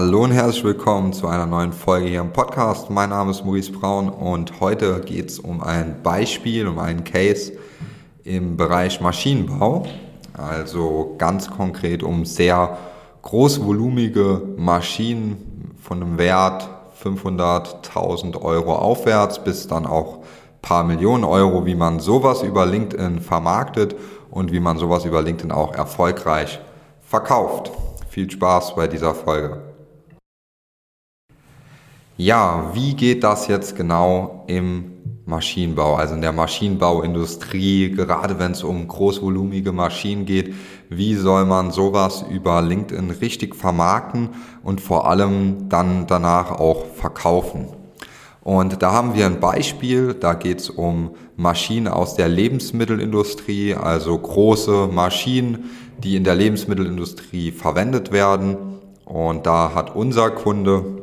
Hallo 0.00 0.22
und 0.22 0.30
herzlich 0.30 0.62
willkommen 0.62 1.12
zu 1.12 1.26
einer 1.26 1.44
neuen 1.44 1.72
Folge 1.72 2.06
hier 2.06 2.20
im 2.20 2.32
Podcast. 2.32 2.88
Mein 2.88 3.10
Name 3.10 3.32
ist 3.32 3.44
Maurice 3.44 3.72
Braun 3.72 4.08
und 4.08 4.60
heute 4.60 5.00
geht 5.00 5.28
es 5.28 5.40
um 5.40 5.60
ein 5.60 6.04
Beispiel, 6.04 6.68
um 6.68 6.78
einen 6.78 7.02
Case 7.02 7.54
im 8.22 8.56
Bereich 8.56 9.00
Maschinenbau. 9.00 9.86
Also 10.34 11.16
ganz 11.18 11.50
konkret 11.50 12.04
um 12.04 12.24
sehr 12.24 12.78
großvolumige 13.22 14.40
Maschinen 14.56 15.74
von 15.82 16.00
einem 16.00 16.16
Wert 16.16 16.68
500.000 17.02 18.40
Euro 18.40 18.76
aufwärts 18.76 19.42
bis 19.42 19.66
dann 19.66 19.84
auch 19.84 20.18
paar 20.62 20.84
Millionen 20.84 21.24
Euro, 21.24 21.66
wie 21.66 21.74
man 21.74 21.98
sowas 21.98 22.44
über 22.44 22.66
LinkedIn 22.66 23.18
vermarktet 23.18 23.96
und 24.30 24.52
wie 24.52 24.60
man 24.60 24.78
sowas 24.78 25.04
über 25.04 25.22
LinkedIn 25.22 25.50
auch 25.50 25.74
erfolgreich 25.74 26.60
verkauft. 27.02 27.72
Viel 28.10 28.30
Spaß 28.30 28.76
bei 28.76 28.86
dieser 28.86 29.12
Folge. 29.12 29.67
Ja, 32.20 32.72
wie 32.74 32.94
geht 32.94 33.22
das 33.22 33.46
jetzt 33.46 33.76
genau 33.76 34.42
im 34.48 34.90
Maschinenbau, 35.24 35.94
also 35.94 36.14
in 36.14 36.20
der 36.20 36.32
Maschinenbauindustrie, 36.32 37.92
gerade 37.92 38.40
wenn 38.40 38.50
es 38.50 38.64
um 38.64 38.88
großvolumige 38.88 39.70
Maschinen 39.70 40.26
geht, 40.26 40.52
wie 40.88 41.14
soll 41.14 41.44
man 41.44 41.70
sowas 41.70 42.24
über 42.28 42.60
LinkedIn 42.60 43.10
richtig 43.10 43.54
vermarkten 43.54 44.30
und 44.64 44.80
vor 44.80 45.08
allem 45.08 45.68
dann 45.68 46.08
danach 46.08 46.50
auch 46.50 46.86
verkaufen? 46.86 47.68
Und 48.42 48.82
da 48.82 48.90
haben 48.90 49.14
wir 49.14 49.26
ein 49.26 49.38
Beispiel, 49.38 50.12
da 50.12 50.34
geht 50.34 50.58
es 50.58 50.70
um 50.70 51.12
Maschinen 51.36 51.86
aus 51.86 52.16
der 52.16 52.26
Lebensmittelindustrie, 52.26 53.76
also 53.76 54.18
große 54.18 54.88
Maschinen, 54.90 55.70
die 56.02 56.16
in 56.16 56.24
der 56.24 56.34
Lebensmittelindustrie 56.34 57.52
verwendet 57.52 58.10
werden. 58.10 58.56
Und 59.04 59.46
da 59.46 59.72
hat 59.72 59.94
unser 59.94 60.30
Kunde 60.30 60.97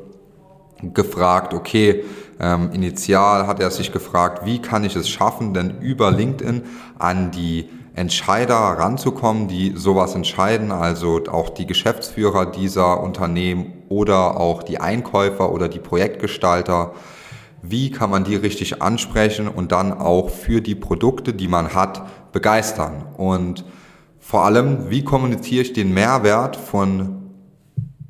gefragt, 0.81 1.53
okay, 1.53 2.03
ähm, 2.39 2.71
initial 2.73 3.47
hat 3.47 3.59
er 3.59 3.71
sich 3.71 3.91
gefragt, 3.91 4.45
wie 4.45 4.61
kann 4.61 4.83
ich 4.83 4.95
es 4.95 5.09
schaffen, 5.09 5.53
denn 5.53 5.79
über 5.79 6.11
LinkedIn 6.11 6.63
an 6.99 7.31
die 7.31 7.69
Entscheider 7.95 8.55
ranzukommen, 8.55 9.47
die 9.47 9.73
sowas 9.75 10.15
entscheiden, 10.15 10.71
also 10.71 11.21
auch 11.31 11.49
die 11.49 11.65
Geschäftsführer 11.65 12.45
dieser 12.45 13.01
Unternehmen 13.01 13.71
oder 13.87 14.37
auch 14.37 14.63
die 14.63 14.79
Einkäufer 14.79 15.51
oder 15.51 15.69
die 15.69 15.79
Projektgestalter. 15.79 16.91
Wie 17.61 17.91
kann 17.91 18.09
man 18.09 18.25
die 18.25 18.35
richtig 18.35 18.81
ansprechen 18.81 19.47
und 19.47 19.71
dann 19.71 19.93
auch 19.93 20.29
für 20.29 20.61
die 20.61 20.75
Produkte, 20.75 21.33
die 21.33 21.47
man 21.47 21.73
hat, 21.73 22.05
begeistern? 22.33 23.05
Und 23.15 23.63
vor 24.19 24.43
allem, 24.43 24.89
wie 24.89 25.05
kommuniziere 25.05 25.61
ich 25.61 25.71
den 25.71 25.93
Mehrwert 25.93 26.57
von 26.57 27.24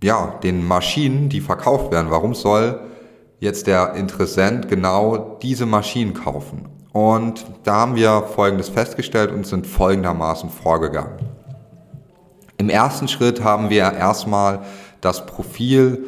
ja, 0.04 0.40
den 0.44 0.66
Maschinen, 0.66 1.30
die 1.30 1.42
verkauft 1.42 1.92
werden. 1.92 2.12
Warum 2.12 2.34
soll 2.34 2.80
jetzt 3.40 3.68
der 3.68 3.94
Interessent 3.96 4.68
genau 4.68 5.38
diese 5.42 5.66
Maschinen 5.66 6.14
kaufen? 6.14 6.70
Und 6.92 7.46
da 7.64 7.76
haben 7.76 7.96
wir 7.96 8.24
Folgendes 8.24 8.70
festgestellt 8.70 9.32
und 9.32 9.46
sind 9.46 9.68
folgendermaßen 9.68 10.50
vorgegangen. 10.50 11.20
Im 12.58 12.70
ersten 12.70 13.08
Schritt 13.08 13.44
haben 13.44 13.70
wir 13.70 13.92
erstmal 13.92 14.62
das 15.02 15.26
Profil 15.26 16.06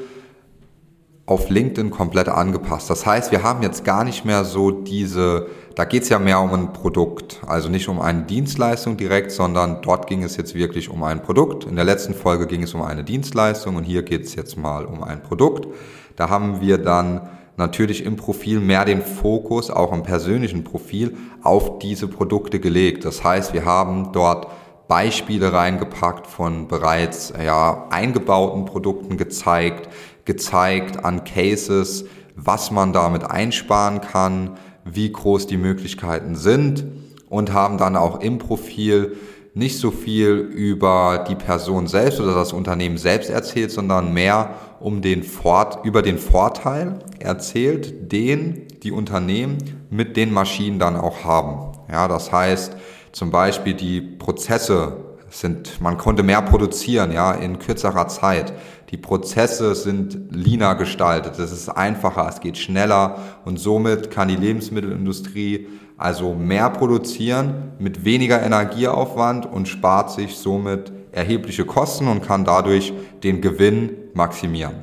auf 1.28 1.50
LinkedIn 1.50 1.92
komplett 1.92 2.30
angepasst. 2.30 2.89
Das 2.89 3.06
heißt, 3.06 3.33
wir 3.33 3.44
haben 3.44 3.61
jetzt 3.61 3.83
gar 3.83 4.06
nicht 4.06 4.23
mehr 4.23 4.45
so 4.45 4.72
diese, 4.72 5.47
da 5.75 5.84
geht 5.84 6.03
es 6.03 6.09
ja 6.09 6.19
mehr 6.19 6.39
um 6.39 6.53
ein 6.53 6.72
Produkt, 6.72 7.42
also 7.45 7.67
nicht 7.67 7.89
um 7.89 8.00
eine 8.00 8.23
Dienstleistung 8.23 8.95
direkt, 8.95 9.31
sondern 9.31 9.81
dort 9.81 10.08
ging 10.08 10.23
es 10.23 10.38
jetzt 10.38 10.56
wirklich 10.56 10.89
um 10.89 11.03
ein 11.03 11.22
Produkt. 11.22 11.66
In 11.66 11.75
der 11.75 11.84
letzten 11.84 12.14
Folge 12.14 12.47
ging 12.47 12.64
es 12.64 12.73
um 12.73 12.81
eine 12.81 13.03
Dienstleistung 13.03 13.75
und 13.75 13.84
hier 13.84 14.03
geht 14.03 14.23
es 14.23 14.36
jetzt 14.36 14.58
mal 14.58 14.86
um 14.86 15.03
ein 15.03 15.22
Produkt. 15.22 15.67
Da 16.16 16.30
haben 16.30 16.61
wir 16.61 16.78
dann 16.78 17.28
natürlich 17.58 18.06
im 18.06 18.16
Profil 18.16 18.62
mehr 18.62 18.86
den 18.86 19.02
Fokus, 19.02 19.69
auch 19.69 19.91
im 19.91 20.03
persönlichen 20.03 20.64
Profil, 20.64 21.17
auf 21.44 21.80
diese 21.80 22.07
Produkte 22.07 22.62
gelegt. 22.62 23.03
Das 23.03 23.25
heißt, 23.25 23.53
wir 23.53 23.66
haben 23.66 24.13
dort 24.13 24.47
Beispiele 24.88 25.51
reingepackt 25.51 26.28
von 26.28 26.69
bereits 26.69 27.34
ja, 27.44 27.88
eingebauten 27.90 28.63
Produkten 28.63 29.18
gezeigt, 29.18 29.90
gezeigt 30.27 31.03
an 31.03 31.23
Cases, 31.23 32.05
was 32.35 32.69
man 32.69 32.93
damit 32.93 33.23
einsparen 33.23 34.01
kann, 34.01 34.51
wie 34.85 35.11
groß 35.11 35.47
die 35.47 35.57
Möglichkeiten 35.57 36.35
sind 36.35 36.85
und 37.29 37.51
haben 37.51 37.79
dann 37.79 37.95
auch 37.95 38.19
im 38.19 38.38
Profil 38.38 39.17
nicht 39.55 39.79
so 39.79 39.89
viel 39.89 40.33
über 40.33 41.25
die 41.27 41.35
Person 41.35 41.88
selbst 41.88 42.19
oder 42.19 42.35
das 42.35 42.53
Unternehmen 42.53 42.97
selbst 42.97 43.31
erzählt, 43.31 43.71
sondern 43.71 44.13
mehr 44.13 44.51
um 44.79 45.01
den 45.01 45.23
Fort, 45.23 45.83
über 45.83 46.03
den 46.03 46.19
Vorteil 46.19 46.99
erzählt, 47.17 48.11
den 48.11 48.67
die 48.83 48.91
Unternehmen 48.91 49.57
mit 49.89 50.15
den 50.15 50.31
Maschinen 50.31 50.77
dann 50.77 50.95
auch 50.95 51.23
haben. 51.23 51.75
Ja, 51.91 52.07
das 52.07 52.31
heißt 52.31 52.75
zum 53.13 53.31
Beispiel 53.31 53.73
die 53.73 54.01
Prozesse 54.01 55.06
sind, 55.29 55.81
man 55.81 55.97
konnte 55.97 56.23
mehr 56.23 56.41
produzieren, 56.41 57.11
ja, 57.11 57.31
in 57.33 57.59
kürzerer 57.59 58.07
Zeit. 58.07 58.53
Die 58.89 58.97
Prozesse 58.97 59.75
sind 59.75 60.17
leaner 60.31 60.75
gestaltet. 60.75 61.38
Es 61.39 61.51
ist 61.51 61.69
einfacher, 61.69 62.27
es 62.29 62.39
geht 62.39 62.57
schneller 62.57 63.17
und 63.45 63.59
somit 63.59 64.11
kann 64.11 64.29
die 64.29 64.35
Lebensmittelindustrie 64.35 65.67
also 65.97 66.33
mehr 66.33 66.69
produzieren 66.69 67.73
mit 67.79 68.05
weniger 68.05 68.41
Energieaufwand 68.41 69.45
und 69.45 69.67
spart 69.67 70.11
sich 70.11 70.38
somit 70.38 70.91
erhebliche 71.11 71.65
Kosten 71.65 72.07
und 72.07 72.23
kann 72.23 72.45
dadurch 72.45 72.94
den 73.23 73.41
Gewinn 73.41 73.91
maximieren. 74.13 74.75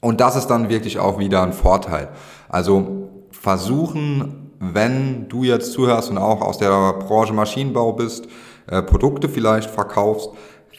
Und 0.00 0.20
das 0.20 0.36
ist 0.36 0.48
dann 0.48 0.68
wirklich 0.68 0.98
auch 0.98 1.18
wieder 1.18 1.42
ein 1.42 1.52
Vorteil. 1.52 2.08
Also 2.48 3.10
versuchen, 3.30 4.50
wenn 4.58 5.28
du 5.28 5.44
jetzt 5.44 5.72
zuhörst 5.72 6.10
und 6.10 6.18
auch 6.18 6.40
aus 6.40 6.58
der 6.58 6.94
Branche 6.94 7.32
Maschinenbau 7.34 7.92
bist, 7.92 8.26
äh, 8.66 8.82
Produkte 8.82 9.28
vielleicht 9.28 9.70
verkaufst, 9.70 10.30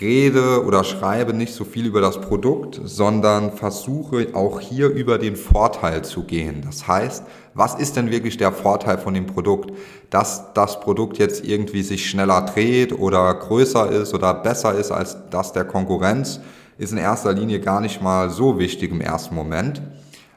rede 0.01 0.65
oder 0.65 0.83
schreibe 0.83 1.33
nicht 1.33 1.53
so 1.53 1.63
viel 1.63 1.85
über 1.85 2.01
das 2.01 2.19
Produkt, 2.19 2.79
sondern 2.83 3.53
versuche 3.53 4.27
auch 4.33 4.59
hier 4.59 4.89
über 4.89 5.17
den 5.17 5.35
Vorteil 5.35 6.03
zu 6.03 6.23
gehen. 6.23 6.61
Das 6.65 6.87
heißt, 6.87 7.23
was 7.53 7.75
ist 7.75 7.95
denn 7.95 8.11
wirklich 8.11 8.37
der 8.37 8.51
Vorteil 8.51 8.97
von 8.97 9.13
dem 9.13 9.25
Produkt? 9.25 9.71
Dass 10.09 10.53
das 10.53 10.79
Produkt 10.79 11.17
jetzt 11.17 11.45
irgendwie 11.45 11.81
sich 11.81 12.09
schneller 12.09 12.41
dreht 12.41 12.97
oder 12.97 13.33
größer 13.33 13.89
ist 13.91 14.13
oder 14.13 14.33
besser 14.33 14.73
ist 14.73 14.91
als 14.91 15.17
das 15.29 15.53
der 15.53 15.65
Konkurrenz, 15.65 16.41
ist 16.77 16.91
in 16.91 16.97
erster 16.97 17.31
Linie 17.31 17.61
gar 17.61 17.79
nicht 17.79 18.01
mal 18.01 18.29
so 18.29 18.59
wichtig 18.59 18.91
im 18.91 19.01
ersten 19.01 19.33
Moment. 19.35 19.81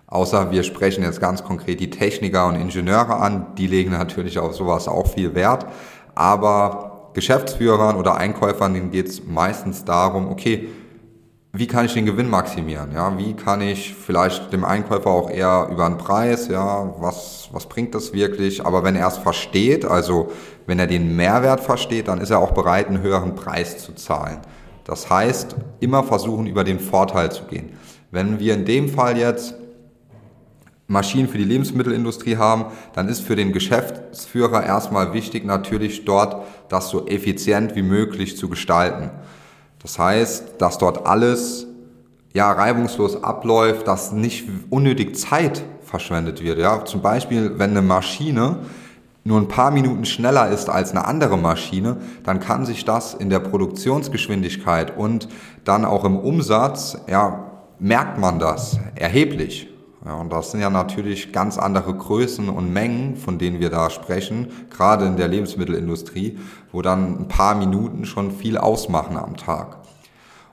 Außer 0.07 0.51
wir 0.53 0.63
sprechen 0.63 1.03
jetzt 1.03 1.21
ganz 1.21 1.43
konkret 1.43 1.81
die 1.81 1.91
Techniker 1.91 2.47
und 2.47 2.55
Ingenieure 2.55 3.17
an, 3.17 3.49
die 3.59 3.67
legen 3.67 3.91
natürlich 3.91 4.39
auf 4.39 4.55
sowas 4.55 4.89
auch 4.89 5.09
viel 5.09 5.35
Wert. 5.35 5.67
Aber 6.15 6.88
Geschäftsführern 7.19 7.97
oder 7.97 8.17
Einkäufern, 8.17 8.75
denen 8.75 8.93
geht 8.93 9.09
es 9.09 9.27
meistens 9.27 9.85
darum, 9.85 10.29
okay, 10.29 10.69
wie 11.53 11.67
kann 11.67 11.85
ich 11.85 11.95
den 11.95 12.07
Gewinn 12.07 12.31
maximieren? 12.31 12.93
Ja, 12.95 13.19
wie 13.19 13.35
kann 13.35 13.61
ich 13.61 13.93
vielleicht 13.93 14.53
dem 14.53 14.65
Einkäufer 14.65 15.11
auch 15.11 15.29
eher 15.29 15.69
über 15.73 15.87
einen 15.87 15.99
Preis, 15.99 16.47
ja, 16.47 16.95
was, 17.01 17.49
was 17.51 17.67
bringt 17.67 17.97
das 17.97 18.13
wirklich? 18.13 18.65
Aber 18.65 18.85
wenn 18.85 18.95
er 18.95 19.09
es 19.09 19.17
versteht, 19.17 19.85
also 19.85 20.31
wenn 20.67 20.79
er 20.79 20.87
den 20.87 21.17
Mehrwert 21.17 21.59
versteht, 21.59 22.07
dann 22.07 22.21
ist 22.21 22.31
er 22.31 22.39
auch 22.39 22.53
bereit, 22.53 22.87
einen 22.87 23.03
höheren 23.03 23.35
Preis 23.35 23.79
zu 23.79 23.95
zahlen. 23.95 24.39
Das 24.85 25.11
heißt, 25.11 25.57
immer 25.81 26.05
versuchen, 26.05 26.47
über 26.47 26.63
den 26.63 26.79
Vorteil 26.79 27.33
zu 27.33 27.45
gehen. 27.47 27.73
Wenn 28.13 28.39
wir 28.39 28.55
in 28.55 28.65
dem 28.65 28.89
Fall 28.89 29.19
jetzt 29.19 29.55
Maschinen 30.89 31.29
für 31.29 31.37
die 31.37 31.45
Lebensmittelindustrie 31.45 32.39
haben, 32.39 32.65
dann 32.95 33.09
ist 33.09 33.21
für 33.21 33.37
den 33.37 33.53
Geschäftsführer 33.53 34.65
erstmal 34.65 35.13
wichtig, 35.13 35.45
natürlich 35.45 36.07
dort 36.07 36.47
das 36.71 36.89
so 36.89 37.07
effizient 37.07 37.77
wie 37.77 37.83
möglich 37.83 38.39
zu 38.39 38.49
gestalten. 38.49 39.11
Das 39.83 39.99
heißt, 39.99 40.55
dass 40.59 40.79
dort 40.79 41.07
alles 41.07 41.67
ja 42.33 42.51
reibungslos 42.51 43.23
abläuft, 43.23 43.87
dass 43.87 44.13
nicht 44.13 44.49
unnötig 44.71 45.15
Zeit 45.17 45.63
verschwendet 45.83 46.43
wird. 46.43 46.59
Ja, 46.59 46.85
zum 46.87 47.03
Beispiel, 47.03 47.59
wenn 47.59 47.71
eine 47.71 47.83
Maschine 47.83 48.61
nur 49.25 49.39
ein 49.39 49.49
paar 49.49 49.71
Minuten 49.71 50.07
schneller 50.07 50.49
ist 50.49 50.71
als 50.71 50.93
eine 50.93 51.05
andere 51.05 51.37
Maschine, 51.37 51.99
dann 52.25 52.41
kann 52.41 52.65
sich 52.65 52.87
das 52.87 53.13
in 53.13 53.29
der 53.29 53.41
Produktionsgeschwindigkeit 53.41 54.97
und 54.97 55.29
dann 55.65 55.85
auch 55.85 56.05
im 56.05 56.17
Umsatz, 56.17 56.97
ja, 57.09 57.45
merkt 57.79 58.19
man 58.19 58.39
das 58.39 58.79
erheblich. 58.95 59.69
Ja, 60.09 60.15
und 60.15 60.33
das 60.33 60.53
sind 60.53 60.61
ja 60.61 60.71
natürlich 60.71 61.33
ganz 61.35 61.59
andere 61.59 61.93
Größen 61.93 62.49
und 62.49 62.73
Mengen, 62.73 63.15
von 63.15 63.37
denen 63.37 63.61
wir 63.61 63.69
da 63.69 63.91
sprechen, 63.91 64.49
gerade 64.71 65.05
in 65.05 65.19
der 65.19 65.29
Lebensmittelindustrie, 65.29 66.39
wo 66.73 66.81
dann 66.81 67.21
ein 67.21 67.29
paar 67.29 67.55
Minuten 67.55 68.07
schon 68.07 68.31
viel 68.31 68.57
ausmachen 68.57 69.19
am 69.19 69.37
Tag. 69.37 69.77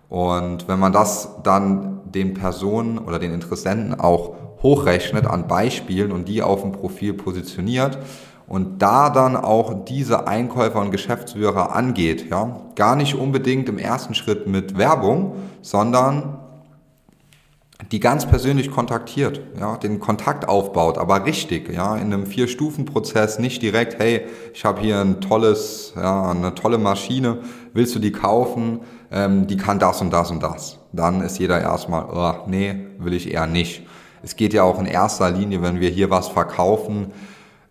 Und 0.10 0.68
wenn 0.68 0.78
man 0.78 0.92
das 0.92 1.42
dann 1.44 2.02
den 2.04 2.34
Personen 2.34 2.98
oder 2.98 3.18
den 3.18 3.31
Interessenten 3.31 3.98
auch 3.98 4.36
hochrechnet 4.62 5.25
an 5.25 5.48
Beispielen 5.48 6.12
und 6.12 6.28
die 6.28 6.42
auf 6.42 6.62
dem 6.62 6.74
Profil 6.74 7.13
positioniert 7.13 7.98
und 8.48 8.81
da 8.81 9.10
dann 9.10 9.38
auch 9.38 9.86
diese 9.86 10.28
Einkäufer 10.28 10.81
und 10.81 10.92
Geschäftsführer 10.92 11.74
angeht, 11.74 12.30
ja, 12.30 12.60
gar 12.75 12.98
nicht 12.98 13.16
unbedingt 13.16 13.69
im 13.69 13.78
ersten 13.78 14.16
Schritt 14.16 14.48
mit 14.48 14.78
Werbung, 14.78 15.36
sondern 15.62 16.40
die 17.92 18.00
ganz 18.00 18.26
persönlich 18.26 18.72
kontaktiert, 18.72 19.42
ja, 19.60 19.78
den 19.78 20.00
Kontakt 20.00 20.48
aufbaut, 20.48 20.98
aber 20.98 21.26
richtig, 21.26 21.72
ja, 21.72 21.96
in 21.96 22.14
einem 22.14 22.26
Vier-Stufen-Prozess, 22.26 23.40
nicht 23.40 23.62
direkt, 23.62 24.00
hey, 24.00 24.26
ich 24.54 24.66
habe 24.66 24.82
hier 24.82 25.00
ein 25.00 25.22
tolles, 25.22 25.94
ja, 25.96 26.32
eine 26.32 26.56
tolle 26.56 26.78
Maschine, 26.78 27.40
willst 27.74 27.96
du 27.96 28.00
die 28.00 28.12
kaufen? 28.12 28.82
Ähm, 29.12 29.48
die 29.48 29.58
kann 29.58 29.80
das 29.80 30.02
und 30.02 30.12
das 30.12 30.32
und 30.32 30.42
das. 30.42 30.80
Dann 30.92 31.22
ist 31.22 31.38
jeder 31.38 31.62
erstmal, 31.62 32.06
oh, 32.12 32.48
nee, 32.48 32.76
will 32.98 33.14
ich 33.14 33.32
eher 33.32 33.48
nicht. 33.48 33.84
Es 34.24 34.36
geht 34.36 34.54
ja 34.54 34.64
auch 34.64 34.80
in 34.80 34.88
erster 34.88 35.30
Linie, 35.30 35.62
wenn 35.62 35.80
wir 35.80 35.90
hier 35.90 36.10
was 36.10 36.28
verkaufen, 36.28 37.12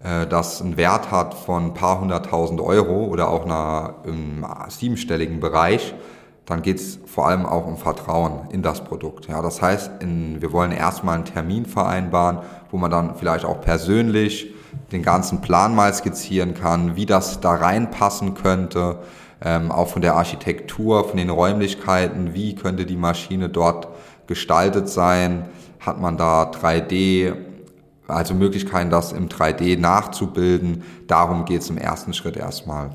äh, 0.04 0.26
das 0.26 0.62
einen 0.62 0.76
Wert 0.76 1.10
hat 1.10 1.34
von 1.34 1.66
ein 1.66 1.74
paar 1.74 2.00
hunderttausend 2.00 2.60
Euro 2.60 3.06
oder 3.06 3.28
auch 3.30 3.44
einer, 3.44 3.96
im 4.04 4.46
siebenstelligen 4.68 5.40
Bereich, 5.40 5.94
dann 6.46 6.62
geht 6.62 6.78
es 6.78 6.98
vor 7.06 7.26
allem 7.26 7.46
auch 7.46 7.66
um 7.66 7.76
Vertrauen 7.76 8.50
in 8.50 8.62
das 8.62 8.84
Produkt. 8.84 9.28
Ja, 9.28 9.40
das 9.40 9.62
heißt, 9.62 10.02
in, 10.02 10.42
wir 10.42 10.52
wollen 10.52 10.72
erstmal 10.72 11.14
einen 11.14 11.24
Termin 11.24 11.64
vereinbaren, 11.64 12.40
wo 12.70 12.76
man 12.76 12.90
dann 12.90 13.14
vielleicht 13.16 13.44
auch 13.44 13.60
persönlich 13.60 14.52
den 14.92 15.02
ganzen 15.02 15.40
Plan 15.40 15.74
mal 15.74 15.92
skizzieren 15.94 16.54
kann, 16.54 16.96
wie 16.96 17.06
das 17.06 17.40
da 17.40 17.54
reinpassen 17.54 18.34
könnte, 18.34 18.98
ähm, 19.42 19.72
auch 19.72 19.88
von 19.88 20.02
der 20.02 20.16
Architektur, 20.16 21.08
von 21.08 21.16
den 21.16 21.30
Räumlichkeiten, 21.30 22.34
wie 22.34 22.54
könnte 22.54 22.84
die 22.84 22.96
Maschine 22.96 23.48
dort 23.48 23.88
gestaltet 24.26 24.88
sein, 24.88 25.46
hat 25.80 26.00
man 26.00 26.16
da 26.16 26.50
3D, 26.50 27.34
also 28.06 28.34
Möglichkeiten, 28.34 28.90
das 28.90 29.12
im 29.12 29.28
3D 29.28 29.78
nachzubilden. 29.78 30.82
Darum 31.06 31.44
geht 31.44 31.62
es 31.62 31.70
im 31.70 31.78
ersten 31.78 32.12
Schritt 32.12 32.36
erstmal. 32.36 32.90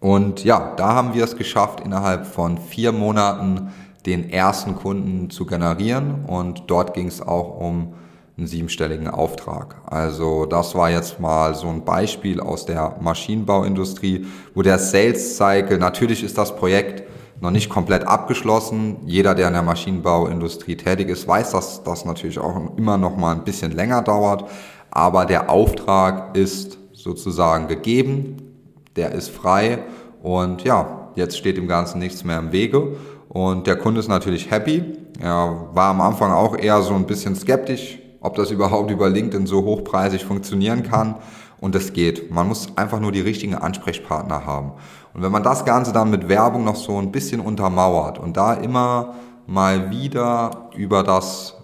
Und 0.00 0.44
ja, 0.44 0.74
da 0.76 0.94
haben 0.94 1.12
wir 1.14 1.24
es 1.24 1.36
geschafft, 1.36 1.80
innerhalb 1.80 2.26
von 2.26 2.56
vier 2.56 2.90
Monaten 2.90 3.70
den 4.06 4.30
ersten 4.30 4.74
Kunden 4.74 5.28
zu 5.28 5.44
generieren. 5.44 6.24
Und 6.26 6.64
dort 6.68 6.94
ging 6.94 7.06
es 7.06 7.20
auch 7.20 7.60
um 7.60 7.92
einen 8.38 8.46
siebenstelligen 8.46 9.08
Auftrag. 9.08 9.76
Also 9.84 10.46
das 10.46 10.74
war 10.74 10.90
jetzt 10.90 11.20
mal 11.20 11.54
so 11.54 11.68
ein 11.68 11.84
Beispiel 11.84 12.40
aus 12.40 12.64
der 12.64 12.96
Maschinenbauindustrie, 13.00 14.26
wo 14.54 14.62
der 14.62 14.78
Sales 14.78 15.36
Cycle, 15.36 15.76
natürlich 15.76 16.24
ist 16.24 16.38
das 16.38 16.56
Projekt 16.56 17.02
noch 17.42 17.50
nicht 17.50 17.68
komplett 17.68 18.06
abgeschlossen. 18.06 18.96
Jeder, 19.04 19.34
der 19.34 19.48
in 19.48 19.52
der 19.52 19.62
Maschinenbauindustrie 19.62 20.76
tätig 20.76 21.10
ist, 21.10 21.28
weiß, 21.28 21.52
dass 21.52 21.82
das 21.82 22.06
natürlich 22.06 22.38
auch 22.38 22.76
immer 22.78 22.96
noch 22.96 23.18
mal 23.18 23.32
ein 23.32 23.44
bisschen 23.44 23.72
länger 23.72 24.00
dauert. 24.00 24.48
Aber 24.90 25.26
der 25.26 25.50
Auftrag 25.50 26.34
ist 26.34 26.78
sozusagen 26.92 27.68
gegeben 27.68 28.49
der 28.96 29.12
ist 29.12 29.30
frei 29.30 29.84
und 30.22 30.64
ja, 30.64 31.10
jetzt 31.14 31.38
steht 31.38 31.56
dem 31.56 31.68
Ganzen 31.68 31.98
nichts 31.98 32.24
mehr 32.24 32.38
im 32.38 32.52
Wege 32.52 32.96
und 33.28 33.66
der 33.66 33.76
Kunde 33.76 34.00
ist 34.00 34.08
natürlich 34.08 34.50
happy. 34.50 34.82
Er 35.20 35.68
war 35.72 35.90
am 35.90 36.00
Anfang 36.00 36.32
auch 36.32 36.56
eher 36.56 36.82
so 36.82 36.94
ein 36.94 37.06
bisschen 37.06 37.36
skeptisch, 37.36 37.98
ob 38.20 38.34
das 38.34 38.50
überhaupt 38.50 38.90
über 38.90 39.08
LinkedIn 39.08 39.46
so 39.46 39.64
hochpreisig 39.64 40.24
funktionieren 40.24 40.82
kann 40.82 41.16
und 41.60 41.74
es 41.74 41.92
geht. 41.92 42.30
Man 42.30 42.48
muss 42.48 42.76
einfach 42.76 43.00
nur 43.00 43.12
die 43.12 43.20
richtigen 43.20 43.54
Ansprechpartner 43.54 44.46
haben. 44.46 44.72
Und 45.14 45.22
wenn 45.22 45.32
man 45.32 45.42
das 45.42 45.64
Ganze 45.64 45.92
dann 45.92 46.10
mit 46.10 46.28
Werbung 46.28 46.64
noch 46.64 46.76
so 46.76 46.98
ein 46.98 47.12
bisschen 47.12 47.40
untermauert 47.40 48.18
und 48.18 48.36
da 48.36 48.54
immer 48.54 49.14
mal 49.46 49.90
wieder 49.90 50.70
über 50.76 51.02
das 51.02 51.56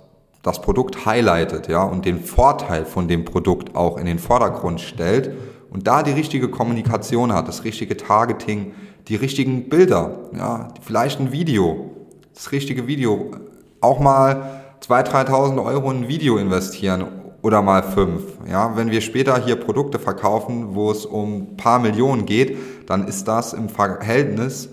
das 0.43 0.63
Produkt 0.63 1.05
highlightet, 1.05 1.67
ja, 1.67 1.83
und 1.83 2.05
den 2.05 2.21
Vorteil 2.21 2.85
von 2.85 3.09
dem 3.09 3.25
Produkt 3.25 3.75
auch 3.75 3.97
in 3.97 4.07
den 4.07 4.21
Vordergrund 4.21 4.81
stellt, 4.81 5.33
und 5.71 5.87
da 5.87 6.03
die 6.03 6.13
richtige 6.13 6.49
Kommunikation 6.49 7.33
hat, 7.33 7.49
das 7.49 7.65
richtige 7.65 7.97
Targeting, 7.97 8.73
die 9.09 9.17
richtigen 9.17 9.69
Bilder, 9.69 10.31
ja, 10.37 10.69
vielleicht 10.81 11.21
ein 11.21 11.33
Video, 11.33 11.91
das 12.35 12.53
richtige 12.53 12.87
Video, 12.87 13.33
auch 13.81 14.01
mal 14.01 14.63
2.000, 14.81 15.29
3.000 15.29 15.65
Euro 15.65 15.91
in 15.91 16.05
ein 16.05 16.09
Video 16.09 16.39
investieren 16.39 17.07
oder 17.43 17.63
mal 17.63 17.83
fünf. 17.83 18.23
Ja, 18.51 18.77
wenn 18.77 18.91
wir 18.91 19.01
später 19.01 19.43
hier 19.45 19.57
Produkte 19.57 19.99
verkaufen, 19.99 20.75
wo 20.75 20.91
es 20.91 21.07
um 21.07 21.35
ein 21.35 21.57
paar 21.57 21.79
Millionen 21.79 22.27
geht, 22.27 22.57
dann 22.87 23.07
ist 23.07 23.29
das 23.29 23.53
im 23.53 23.69
Verhältnis 23.69 24.71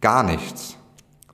gar 0.00 0.22
nichts. 0.22 0.76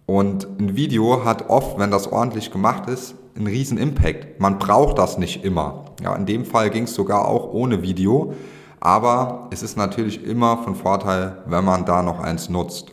Und 0.06 0.46
ein 0.58 0.76
Video 0.76 1.24
hat 1.24 1.48
oft, 1.48 1.78
wenn 1.78 1.90
das 1.90 2.10
ordentlich 2.10 2.50
gemacht 2.50 2.88
ist, 2.88 3.14
einen 3.36 3.46
riesen 3.46 3.78
Impact. 3.78 4.40
Man 4.40 4.58
braucht 4.58 4.98
das 4.98 5.18
nicht 5.18 5.44
immer. 5.44 5.84
Ja, 6.02 6.14
in 6.14 6.26
dem 6.26 6.44
Fall 6.44 6.70
ging 6.70 6.84
es 6.84 6.94
sogar 6.94 7.26
auch 7.26 7.52
ohne 7.52 7.82
Video. 7.82 8.34
Aber 8.84 9.48
es 9.50 9.62
ist 9.62 9.78
natürlich 9.78 10.22
immer 10.26 10.58
von 10.58 10.74
Vorteil, 10.74 11.38
wenn 11.46 11.64
man 11.64 11.86
da 11.86 12.02
noch 12.02 12.20
eins 12.20 12.50
nutzt. 12.50 12.92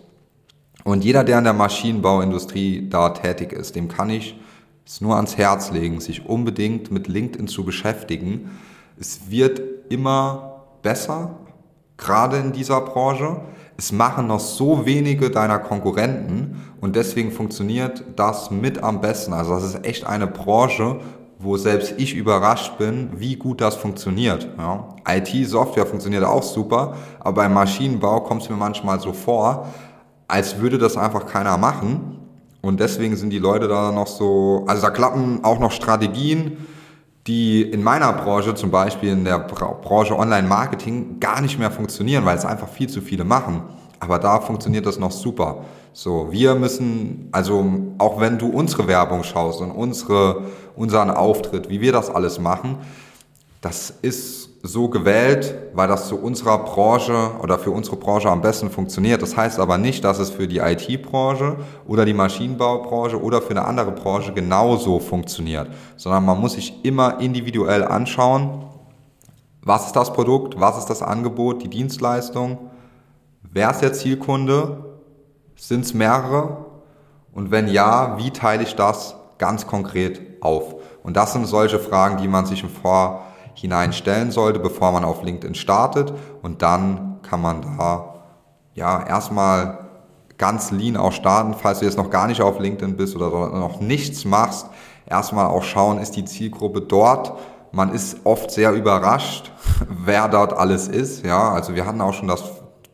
Und 0.85 1.03
jeder, 1.03 1.25
der 1.25 1.39
in 1.39 1.43
der 1.43 1.53
Maschinenbauindustrie 1.53 2.87
da 2.89 3.09
tätig 3.09 3.51
ist, 3.51 3.75
dem 3.75 3.89
kann 3.89 4.09
ich 4.09 4.39
es 4.85 5.01
nur 5.01 5.17
ans 5.17 5.35
Herz 5.35 5.69
legen, 5.71 5.99
sich 5.99 6.25
unbedingt 6.25 6.91
mit 6.91 7.09
LinkedIn 7.09 7.49
zu 7.49 7.65
beschäftigen. 7.65 8.51
Es 8.97 9.29
wird 9.29 9.61
immer 9.89 10.63
besser, 10.81 11.35
gerade 11.97 12.37
in 12.37 12.53
dieser 12.53 12.79
Branche. 12.79 13.41
Es 13.77 13.91
machen 13.91 14.27
noch 14.27 14.39
so 14.39 14.85
wenige 14.85 15.29
deiner 15.29 15.59
Konkurrenten 15.59 16.61
und 16.79 16.95
deswegen 16.95 17.33
funktioniert 17.33 18.05
das 18.15 18.49
mit 18.49 18.81
am 18.81 19.01
besten. 19.01 19.33
Also 19.33 19.55
das 19.55 19.65
ist 19.65 19.85
echt 19.85 20.05
eine 20.05 20.27
Branche, 20.27 21.01
wo 21.41 21.57
selbst 21.57 21.95
ich 21.97 22.13
überrascht 22.15 22.77
bin, 22.77 23.09
wie 23.15 23.35
gut 23.35 23.61
das 23.61 23.75
funktioniert. 23.75 24.47
Ja. 24.57 24.89
IT-Software 25.07 25.85
funktioniert 25.85 26.23
auch 26.23 26.43
super, 26.43 26.95
aber 27.19 27.43
beim 27.43 27.53
Maschinenbau 27.53 28.21
kommt 28.21 28.43
es 28.43 28.49
mir 28.49 28.55
manchmal 28.55 28.99
so 28.99 29.13
vor, 29.13 29.67
als 30.27 30.59
würde 30.59 30.77
das 30.77 30.97
einfach 30.97 31.25
keiner 31.25 31.57
machen. 31.57 32.17
Und 32.61 32.79
deswegen 32.79 33.15
sind 33.15 33.31
die 33.31 33.39
Leute 33.39 33.67
da 33.67 33.91
noch 33.91 34.07
so, 34.07 34.65
also 34.67 34.81
da 34.81 34.91
klappen 34.91 35.43
auch 35.43 35.59
noch 35.59 35.71
Strategien, 35.71 36.57
die 37.27 37.61
in 37.61 37.83
meiner 37.83 38.13
Branche, 38.13 38.55
zum 38.55 38.71
Beispiel 38.71 39.09
in 39.09 39.25
der 39.25 39.39
Branche 39.39 40.17
Online-Marketing, 40.17 41.19
gar 41.19 41.41
nicht 41.41 41.59
mehr 41.59 41.71
funktionieren, 41.71 42.25
weil 42.25 42.37
es 42.37 42.45
einfach 42.45 42.67
viel 42.67 42.89
zu 42.89 43.01
viele 43.01 43.23
machen. 43.23 43.63
Aber 43.99 44.19
da 44.19 44.39
funktioniert 44.39 44.85
das 44.85 44.97
noch 44.97 45.11
super. 45.11 45.63
So, 45.93 46.31
wir 46.31 46.55
müssen, 46.55 47.27
also 47.31 47.65
auch 47.97 48.19
wenn 48.19 48.37
du 48.37 48.47
unsere 48.47 48.87
Werbung 48.87 49.23
schaust 49.23 49.59
und 49.61 49.71
unsere, 49.71 50.43
unseren 50.75 51.11
Auftritt, 51.11 51.69
wie 51.69 51.81
wir 51.81 51.91
das 51.91 52.09
alles 52.09 52.39
machen, 52.39 52.77
das 53.59 53.93
ist 54.01 54.49
so 54.63 54.89
gewählt, 54.89 55.55
weil 55.73 55.87
das 55.87 56.07
zu 56.07 56.17
unserer 56.17 56.59
Branche 56.59 57.31
oder 57.41 57.59
für 57.59 57.71
unsere 57.71 57.95
Branche 57.95 58.29
am 58.29 58.41
besten 58.41 58.69
funktioniert. 58.69 59.21
Das 59.21 59.35
heißt 59.35 59.59
aber 59.59 59.77
nicht, 59.77 60.03
dass 60.03 60.19
es 60.19 60.29
für 60.29 60.47
die 60.47 60.59
IT-Branche 60.59 61.57
oder 61.87 62.05
die 62.05 62.13
Maschinenbaubranche 62.13 63.21
oder 63.21 63.41
für 63.41 63.51
eine 63.51 63.65
andere 63.65 63.91
Branche 63.91 64.33
genauso 64.33 64.99
funktioniert, 64.99 65.67
sondern 65.97 66.25
man 66.25 66.39
muss 66.39 66.53
sich 66.53 66.73
immer 66.83 67.19
individuell 67.19 67.83
anschauen, 67.83 68.65
was 69.63 69.87
ist 69.87 69.95
das 69.95 70.13
Produkt, 70.13 70.59
was 70.59 70.77
ist 70.77 70.85
das 70.85 71.01
Angebot, 71.01 71.63
die 71.63 71.69
Dienstleistung 71.69 72.57
Wer 73.53 73.71
ist 73.71 73.81
der 73.81 73.91
Zielkunde? 73.91 74.90
Sind 75.61 75.85
es 75.85 75.93
mehrere? 75.93 76.65
Und 77.31 77.51
wenn 77.51 77.67
ja, 77.67 78.17
wie 78.17 78.31
teile 78.31 78.63
ich 78.63 78.75
das 78.75 79.15
ganz 79.37 79.67
konkret 79.67 80.19
auf? 80.41 80.73
Und 81.03 81.15
das 81.15 81.33
sind 81.33 81.45
solche 81.45 81.77
Fragen, 81.77 82.17
die 82.17 82.27
man 82.27 82.47
sich 82.47 82.63
im 82.63 82.69
Vorhinein 82.69 83.93
stellen 83.93 84.31
sollte, 84.31 84.57
bevor 84.57 84.91
man 84.91 85.05
auf 85.05 85.21
LinkedIn 85.21 85.53
startet. 85.53 86.13
Und 86.41 86.63
dann 86.63 87.19
kann 87.21 87.43
man 87.43 87.61
da 87.61 88.15
ja 88.73 89.05
erstmal 89.05 89.87
ganz 90.39 90.71
lean 90.71 90.97
auch 90.97 91.11
starten, 91.11 91.53
falls 91.53 91.77
du 91.77 91.85
jetzt 91.85 91.97
noch 91.97 92.09
gar 92.09 92.25
nicht 92.25 92.41
auf 92.41 92.57
LinkedIn 92.57 92.97
bist 92.97 93.15
oder 93.15 93.29
noch 93.29 93.79
nichts 93.79 94.25
machst. 94.25 94.65
Erstmal 95.05 95.45
auch 95.45 95.61
schauen, 95.61 95.99
ist 95.99 96.15
die 96.15 96.25
Zielgruppe 96.25 96.81
dort? 96.81 97.33
Man 97.71 97.93
ist 97.93 98.17
oft 98.23 98.49
sehr 98.49 98.73
überrascht, 98.73 99.51
wer 99.87 100.27
dort 100.27 100.53
alles 100.53 100.87
ist. 100.87 101.23
Ja, 101.23 101.51
also 101.51 101.75
wir 101.75 101.85
hatten 101.85 102.01
auch 102.01 102.15
schon 102.15 102.29
das 102.29 102.41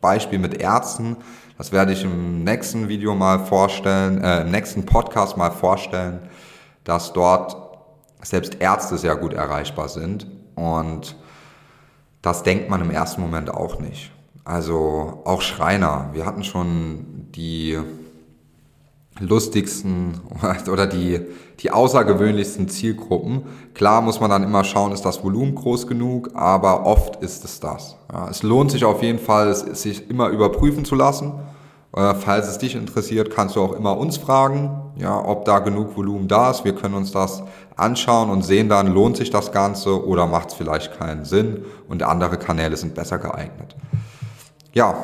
Beispiel 0.02 0.38
mit 0.38 0.60
Ärzten. 0.60 1.16
Das 1.58 1.72
werde 1.72 1.92
ich 1.92 2.04
im 2.04 2.44
nächsten 2.44 2.88
Video 2.88 3.16
mal 3.16 3.40
vorstellen, 3.40 4.22
äh, 4.22 4.42
im 4.42 4.52
nächsten 4.52 4.86
Podcast 4.86 5.36
mal 5.36 5.50
vorstellen, 5.50 6.20
dass 6.84 7.12
dort 7.12 7.56
selbst 8.22 8.60
Ärzte 8.60 8.96
sehr 8.96 9.16
gut 9.16 9.32
erreichbar 9.32 9.88
sind. 9.88 10.28
Und 10.54 11.16
das 12.22 12.44
denkt 12.44 12.70
man 12.70 12.80
im 12.80 12.92
ersten 12.92 13.20
Moment 13.20 13.50
auch 13.50 13.80
nicht. 13.80 14.12
Also 14.44 15.20
auch 15.24 15.42
Schreiner. 15.42 16.10
Wir 16.12 16.26
hatten 16.26 16.44
schon 16.44 17.26
die 17.34 17.76
lustigsten 19.20 20.20
oder 20.72 20.86
die, 20.86 21.20
die 21.60 21.70
außergewöhnlichsten 21.70 22.68
Zielgruppen. 22.68 23.42
Klar 23.74 24.00
muss 24.00 24.20
man 24.20 24.30
dann 24.30 24.42
immer 24.42 24.64
schauen, 24.64 24.92
ist 24.92 25.04
das 25.04 25.22
Volumen 25.22 25.54
groß 25.54 25.86
genug, 25.86 26.30
aber 26.34 26.86
oft 26.86 27.16
ist 27.22 27.44
es 27.44 27.60
das. 27.60 27.96
Ja, 28.12 28.28
es 28.28 28.42
lohnt 28.42 28.70
sich 28.70 28.84
auf 28.84 29.02
jeden 29.02 29.18
Fall, 29.18 29.48
es, 29.48 29.60
sich 29.82 30.08
immer 30.08 30.28
überprüfen 30.28 30.84
zu 30.84 30.94
lassen. 30.94 31.32
Äh, 31.96 32.14
falls 32.14 32.48
es 32.48 32.58
dich 32.58 32.74
interessiert, 32.74 33.30
kannst 33.30 33.56
du 33.56 33.62
auch 33.62 33.72
immer 33.72 33.96
uns 33.96 34.18
fragen, 34.18 34.70
ja, 34.96 35.18
ob 35.18 35.44
da 35.44 35.58
genug 35.58 35.96
Volumen 35.96 36.28
da 36.28 36.50
ist. 36.50 36.64
Wir 36.64 36.74
können 36.74 36.94
uns 36.94 37.12
das 37.12 37.42
anschauen 37.76 38.30
und 38.30 38.42
sehen 38.42 38.68
dann, 38.68 38.92
lohnt 38.92 39.16
sich 39.16 39.30
das 39.30 39.52
Ganze 39.52 40.04
oder 40.06 40.26
macht 40.26 40.48
es 40.48 40.54
vielleicht 40.54 40.98
keinen 40.98 41.24
Sinn 41.24 41.64
und 41.88 42.02
andere 42.02 42.36
Kanäle 42.36 42.76
sind 42.76 42.94
besser 42.94 43.18
geeignet. 43.18 43.74
Ja, 44.72 44.94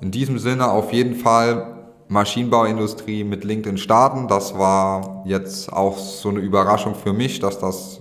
in 0.00 0.10
diesem 0.10 0.38
Sinne 0.38 0.70
auf 0.70 0.92
jeden 0.92 1.14
Fall 1.14 1.73
Maschinenbauindustrie 2.08 3.24
mit 3.24 3.44
LinkedIn 3.44 3.78
starten. 3.78 4.28
Das 4.28 4.58
war 4.58 5.22
jetzt 5.26 5.72
auch 5.72 5.96
so 5.98 6.28
eine 6.28 6.40
Überraschung 6.40 6.94
für 6.94 7.12
mich, 7.12 7.40
dass 7.40 7.58
das 7.58 8.00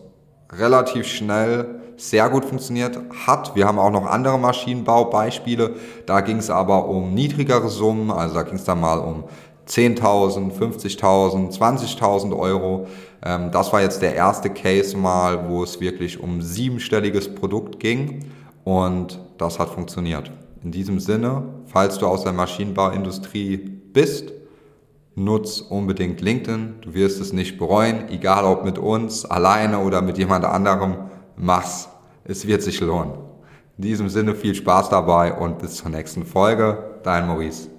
relativ 0.51 1.07
schnell 1.07 1.81
sehr 1.97 2.29
gut 2.29 2.45
funktioniert 2.45 2.99
hat. 3.25 3.55
Wir 3.55 3.67
haben 3.67 3.79
auch 3.79 3.91
noch 3.91 4.05
andere 4.05 4.37
Maschinenbaubeispiele. 4.39 5.75
Da 6.05 6.21
ging 6.21 6.37
es 6.37 6.49
aber 6.49 6.87
um 6.87 7.13
niedrigere 7.13 7.69
Summen, 7.69 8.11
also 8.11 8.35
da 8.35 8.43
ging 8.43 8.55
es 8.55 8.63
dann 8.63 8.81
mal 8.81 8.99
um 8.99 9.23
10.000, 9.67 10.51
50.000, 10.51 11.57
20.000 11.57 12.37
Euro. 12.37 12.87
Ähm, 13.23 13.51
das 13.51 13.71
war 13.71 13.81
jetzt 13.81 14.01
der 14.01 14.15
erste 14.15 14.49
Case 14.49 14.97
mal, 14.97 15.49
wo 15.49 15.63
es 15.63 15.79
wirklich 15.79 16.19
um 16.19 16.41
siebenstelliges 16.41 17.33
Produkt 17.33 17.79
ging 17.79 18.25
und 18.63 19.21
das 19.37 19.59
hat 19.59 19.69
funktioniert. 19.69 20.31
In 20.63 20.71
diesem 20.71 20.99
Sinne, 20.99 21.43
falls 21.65 21.97
du 21.97 22.07
aus 22.07 22.23
der 22.23 22.33
Maschinenbauindustrie 22.33 23.82
bist, 23.93 24.33
nutz 25.15 25.61
unbedingt 25.61 26.21
LinkedIn. 26.21 26.75
Du 26.81 26.93
wirst 26.93 27.21
es 27.21 27.33
nicht 27.33 27.57
bereuen, 27.57 28.09
egal 28.09 28.45
ob 28.45 28.65
mit 28.65 28.77
uns, 28.77 29.25
alleine 29.25 29.79
oder 29.79 30.01
mit 30.01 30.17
jemand 30.17 30.45
anderem. 30.45 30.95
Mach's. 31.35 31.89
Es 32.25 32.47
wird 32.47 32.61
sich 32.61 32.79
lohnen. 32.79 33.13
In 33.77 33.83
diesem 33.83 34.09
Sinne 34.09 34.35
viel 34.35 34.55
Spaß 34.55 34.89
dabei 34.89 35.33
und 35.33 35.59
bis 35.59 35.75
zur 35.75 35.89
nächsten 35.89 36.25
Folge. 36.25 36.99
Dein 37.03 37.27
Maurice. 37.27 37.72